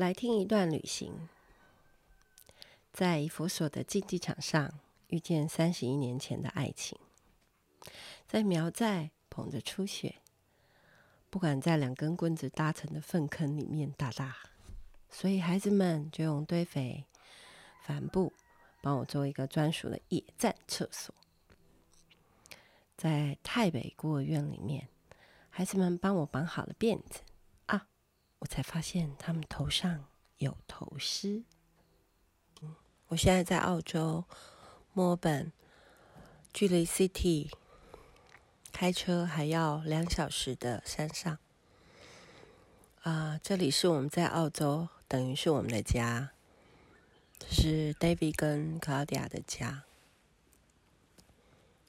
[0.00, 1.28] 来听一段旅行，
[2.90, 6.98] 在以弗所的竞技场上遇见三十一年前的爱情，
[8.26, 10.14] 在苗寨捧着初雪，
[11.28, 14.38] 不敢在两根棍子搭成的粪坑里面打打，
[15.10, 17.04] 所以孩子们就用堆肥、
[17.82, 18.32] 帆布
[18.80, 21.14] 帮我做一个专属的野战厕所。
[22.96, 24.88] 在泰北孤儿院里面，
[25.50, 27.20] 孩子们帮我绑好了辫子。
[28.40, 30.04] 我才发现他们头上
[30.38, 31.44] 有头虱。
[32.60, 32.74] 嗯，
[33.08, 34.24] 我现在在澳洲
[34.92, 35.52] 墨尔本，
[36.52, 37.50] 距离 City
[38.72, 41.38] 开车还要两小时的山上。
[43.02, 46.32] 啊，这里是我们在澳洲，等于是我们的家。
[47.38, 49.84] 这是 David 跟 Claudia 的家。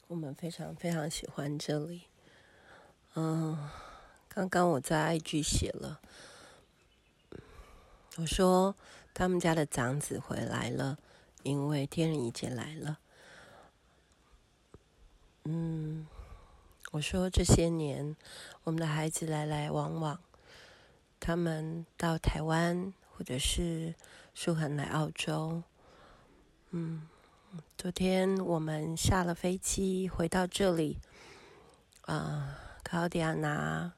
[0.07, 2.03] 我们非常非常喜欢这里。
[3.15, 3.69] 嗯，
[4.27, 6.01] 刚刚我在 IG 写了。
[8.21, 8.75] 我说
[9.15, 10.99] 他们家的长子回来了，
[11.41, 12.99] 因为天人仪节来了。
[15.45, 16.05] 嗯，
[16.91, 18.15] 我说这些年
[18.63, 20.19] 我们的孩子来来往往，
[21.19, 23.95] 他们到台湾或者是
[24.35, 25.63] 舒恒来澳洲。
[26.69, 27.07] 嗯，
[27.75, 30.99] 昨天我们下了飞机回到这里，
[32.01, 33.93] 啊，考迪亚拿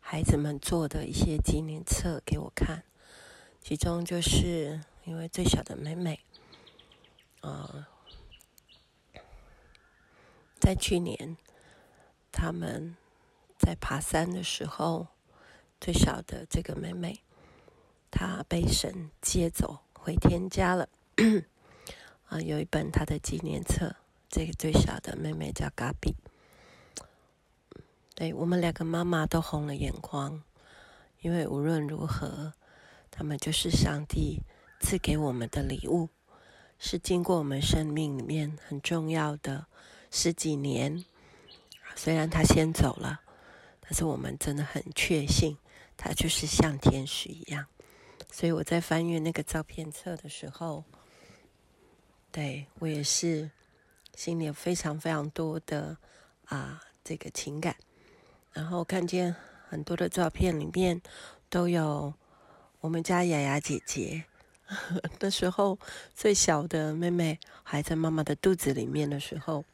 [0.00, 2.82] 孩子们做的一些纪念册给我看。
[3.68, 6.20] 其中就是因为最小的妹妹，
[7.42, 7.84] 呃，
[10.58, 11.36] 在去年
[12.32, 12.96] 他们
[13.58, 15.08] 在爬山的时候，
[15.78, 17.20] 最小的这个妹妹，
[18.10, 20.88] 她被神接走回天家了。
[22.28, 23.96] 啊、有一本她的纪念册，
[24.30, 26.14] 这个最小的妹妹叫嘎比。
[28.14, 30.42] 对，我们两个妈妈都红了眼眶，
[31.20, 32.54] 因为无论如何。
[33.18, 34.40] 他们就是上帝
[34.78, 36.08] 赐给我们的礼物，
[36.78, 39.66] 是经过我们生命里面很重要的
[40.08, 41.04] 十几年。
[41.96, 43.22] 虽然他先走了，
[43.80, 45.58] 但是我们真的很确信，
[45.96, 47.66] 他就是像天使一样。
[48.30, 50.84] 所以我在翻阅那个照片册的时候，
[52.30, 53.50] 对，我也是
[54.14, 55.96] 心里有非常非常多的
[56.44, 57.74] 啊这个情感。
[58.52, 59.34] 然后看见
[59.68, 61.02] 很多的照片里面
[61.50, 62.14] 都有。
[62.80, 64.24] 我们家雅雅姐姐
[65.18, 65.78] 的时候，
[66.14, 69.64] 最小的妹妹还在妈妈的肚子里面的时候，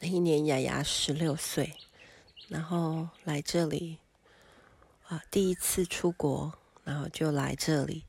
[0.00, 1.72] 那一年雅雅十六岁，
[2.48, 3.98] 然后来这里
[5.06, 8.04] 啊，第一次出国，然后就来这里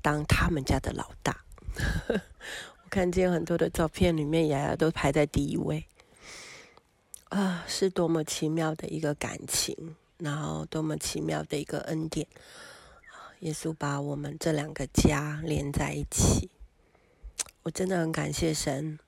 [0.00, 1.44] 当他们家的老大。
[2.08, 5.84] 我看见很多的照片里面，雅雅都排在第一位
[7.28, 9.94] 啊，是多么奇妙的一个感情。
[10.18, 12.26] 然后，多么奇妙的一个恩典！
[13.40, 16.48] 耶稣把我们这两个家连在一起，
[17.64, 18.98] 我真的很感谢神，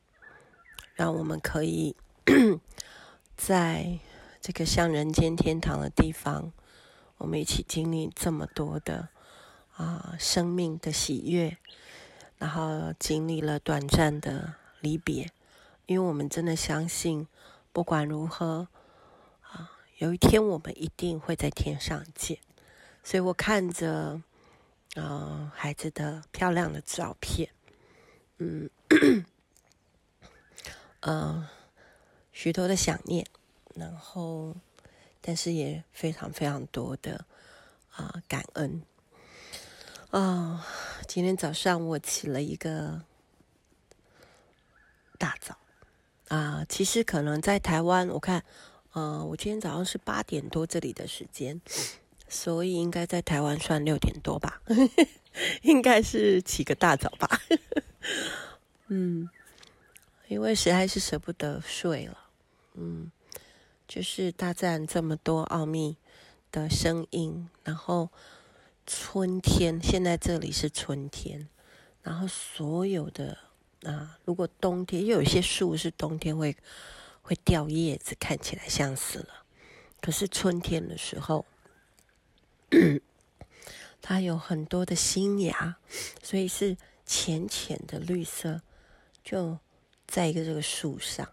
[0.95, 1.97] 让我们可以
[3.39, 3.99] 在
[4.43, 6.53] 这个像人间天堂的地方，
[7.17, 9.09] 我们一起经历这么多的
[9.77, 11.57] 啊生命的喜悦，
[12.37, 15.31] 然后经历了短暂的离别，
[15.87, 17.27] 因为我们真的相信，
[17.73, 18.69] 不管如何。
[19.99, 22.39] 有一天，我们一定会在天上见。
[23.03, 24.23] 所以我看着，
[24.95, 27.51] 呃，孩子的漂亮的照片，
[28.37, 28.71] 嗯，
[31.01, 31.49] 呃，
[32.31, 33.27] 许多的想念，
[33.75, 34.55] 然后，
[35.21, 37.25] 但是也非常非常多的
[37.91, 38.81] 啊、感恩。
[40.11, 40.65] 啊、
[41.09, 43.03] 今天早上我起了一个
[45.19, 45.59] 大早
[46.29, 48.45] 啊、其实可能在台湾，我看。
[48.99, 51.61] 呃，我今天早上是八点多这里的时间，
[52.29, 54.61] 所以应该在台湾算六点多吧，
[55.63, 57.41] 应该是起个大早吧。
[58.89, 59.29] 嗯，
[60.27, 62.19] 因为实在是舍不得睡了。
[62.75, 63.13] 嗯，
[63.87, 65.97] 就是大自然这么多奥秘
[66.51, 68.11] 的声音，然后
[68.85, 71.49] 春天，现在这里是春天，
[72.03, 73.39] 然后所有的
[73.85, 76.57] 啊，如果冬天，又有一些树是冬天会。
[77.29, 79.45] 会掉叶子，看起来像死了。
[80.01, 81.45] 可是春天的时候，
[84.01, 85.77] 它有很多的新芽，
[86.23, 88.63] 所以是浅浅的绿色，
[89.23, 89.59] 就
[90.07, 91.31] 在一个这个树上，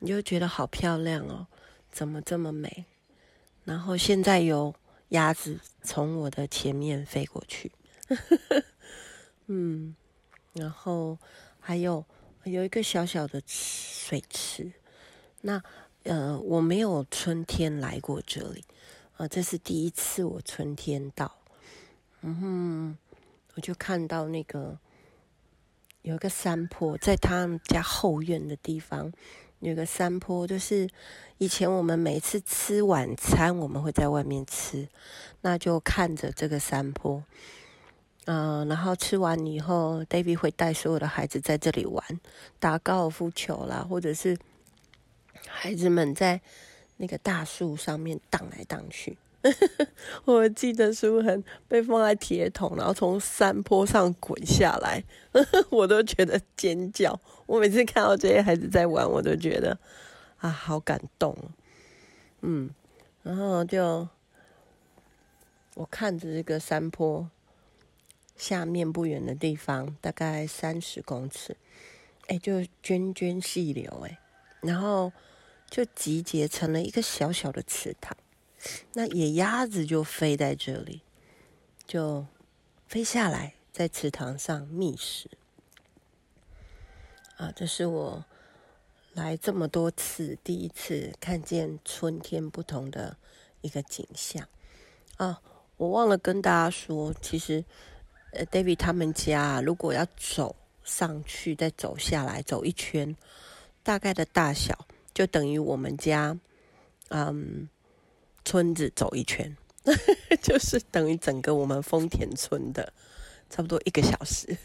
[0.00, 1.46] 你就觉得好漂亮哦，
[1.90, 2.84] 怎么这么美？
[3.64, 4.74] 然后现在有
[5.08, 7.72] 鸭子从我的前面飞过去，
[9.46, 9.96] 嗯，
[10.52, 11.18] 然后
[11.58, 12.04] 还有
[12.44, 14.70] 有一个小小的水池。
[15.42, 15.62] 那，
[16.04, 18.64] 呃，我没有春天来过这里，
[19.16, 21.36] 呃，这是第一次我春天到，
[22.22, 22.98] 嗯哼，
[23.54, 24.78] 我就看到那个
[26.02, 29.12] 有个山坡，在他们家后院的地方
[29.58, 30.88] 有个山坡，就是
[31.38, 34.88] 以前我们每次吃晚餐，我们会在外面吃，
[35.40, 37.22] 那就看着这个山坡。
[38.26, 42.20] 嗯、然后吃完以后，David 会带所有的孩子在这里玩，
[42.60, 44.38] 打高尔夫球啦，或者是
[45.46, 46.40] 孩子们在
[46.96, 49.16] 那个大树上面荡来荡去。
[50.24, 55.02] 我记得书痕被放在铁桶，然后从山坡上滚下来，
[55.70, 57.20] 我都觉得尖叫。
[57.46, 59.76] 我每次看到这些孩子在玩，我都觉得
[60.38, 61.36] 啊，好感动。
[62.42, 62.70] 嗯，
[63.22, 64.08] 然后就
[65.74, 67.30] 我看着这个山坡。
[68.34, 71.56] 下面不远的地方，大概三十公尺，
[72.26, 74.18] 哎，就涓涓细流，哎，
[74.62, 75.12] 然后
[75.72, 78.14] 就集结成了一个小小的池塘。
[78.92, 81.00] 那野鸭子就飞在这里，
[81.86, 82.26] 就
[82.86, 85.30] 飞下来，在池塘上觅食。
[87.38, 88.22] 啊，这是我
[89.14, 93.16] 来这么多次第一次看见春天不同的
[93.62, 94.46] 一个景象。
[95.16, 95.40] 啊，
[95.78, 97.64] 我忘了跟大家说，其实。
[98.34, 103.14] 呃，David 他们家如果要走上去，再走下来，走一圈，
[103.82, 106.38] 大概的大小就等于我们家，
[107.08, 107.68] 嗯，
[108.44, 109.56] 村子走一圈，
[110.42, 112.92] 就是等于整个我们丰田村的
[113.50, 114.56] 差不多一个小时。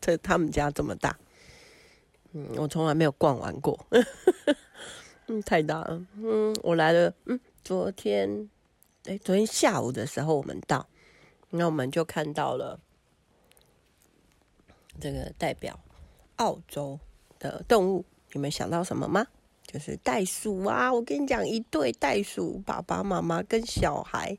[0.00, 1.18] 这他们家这么大，
[2.32, 3.86] 嗯，我从来没有逛完过，
[5.26, 8.48] 嗯，太大了，嗯，我来了，嗯，昨天，
[9.04, 10.86] 哎，昨天下午的时候我们到，
[11.50, 12.80] 那我们就看到了。
[15.00, 15.80] 这个代表
[16.36, 17.00] 澳洲
[17.40, 19.26] 的动物，你们想到什么吗？
[19.66, 20.92] 就是袋鼠啊！
[20.92, 24.36] 我跟你讲，一对袋鼠，爸爸妈妈跟小孩，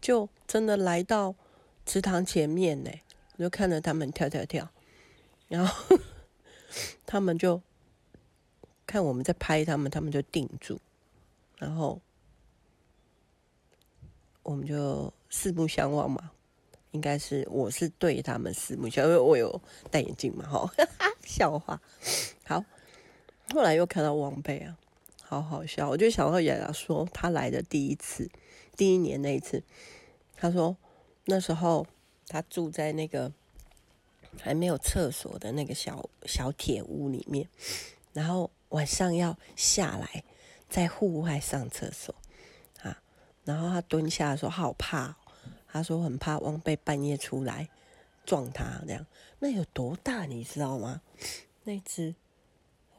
[0.00, 1.34] 就真的来到
[1.86, 2.90] 池塘前面呢，
[3.36, 4.68] 我就看着他们跳跳跳，
[5.48, 5.98] 然后
[7.06, 7.60] 他们就
[8.86, 10.78] 看我们在拍他们，他们就定住，
[11.56, 12.00] 然后
[14.42, 16.30] 我们就四目相望嘛。
[16.92, 19.60] 应该是我是对他们四目相，因为我有
[19.90, 20.72] 戴眼镜嘛，哈，
[21.22, 21.78] 笑话。
[22.46, 22.64] 好，
[23.54, 24.76] 后来又看到汪贝啊，
[25.22, 25.88] 好好笑。
[25.88, 28.30] 我就想到雅雅说，他来的第一次，
[28.76, 29.62] 第一年那一次，
[30.36, 30.76] 他说
[31.24, 31.86] 那时候
[32.26, 33.32] 他住在那个
[34.40, 37.48] 还没有厕所的那个小小铁屋里面，
[38.12, 40.24] 然后晚上要下来
[40.68, 42.14] 在户外上厕所
[42.82, 43.00] 啊，
[43.44, 45.16] 然后他蹲下的时候好怕。
[45.70, 47.68] 他说很怕汪贝半夜出来
[48.24, 49.04] 撞他，这样
[49.38, 51.02] 那有多大你知道吗？
[51.64, 52.14] 那只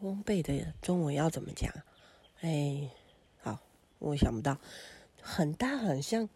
[0.01, 1.73] 汪贝的中文要怎么讲？
[2.41, 2.89] 哎，
[3.41, 3.59] 好，
[3.97, 4.57] 我想不到，
[5.21, 6.29] 很大，很像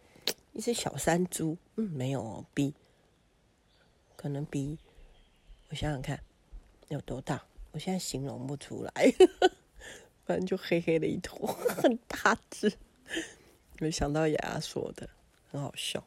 [0.52, 1.56] 一只小山猪。
[1.76, 2.74] 嗯，没有哦，比
[4.16, 4.78] 可能比
[5.70, 6.22] 我想想看
[6.88, 8.92] 有多大，我现在形容不出来，
[10.26, 12.72] 反正就黑黑的一坨，很大只。
[13.78, 15.08] 没想到雅雅说的，
[15.50, 16.04] 很好笑。